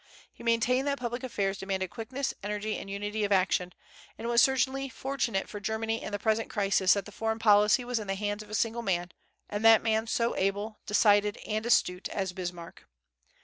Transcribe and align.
He 0.33 0.41
maintained 0.41 0.87
that 0.87 0.97
public 0.97 1.21
affairs 1.21 1.59
demanded 1.59 1.91
quickness, 1.91 2.33
energy, 2.41 2.75
and 2.75 2.89
unity 2.89 3.23
of 3.23 3.31
action; 3.31 3.71
and 4.17 4.25
it 4.25 4.29
was 4.29 4.41
certainly 4.41 4.89
fortunate 4.89 5.47
for 5.47 5.59
Germany 5.59 6.01
in 6.01 6.11
the 6.11 6.17
present 6.17 6.49
crisis 6.49 6.93
that 6.95 7.05
the 7.05 7.11
foreign 7.11 7.37
policy 7.37 7.85
was 7.85 7.99
in 7.99 8.07
the 8.07 8.15
hands 8.15 8.41
of 8.41 8.49
a 8.49 8.55
single 8.55 8.81
man, 8.81 9.11
and 9.47 9.63
that 9.63 9.83
man 9.83 10.07
so 10.07 10.35
able, 10.37 10.79
decided, 10.87 11.37
and 11.45 11.67
astute 11.67 12.09
as 12.09 12.33
Bismarck. 12.33 12.85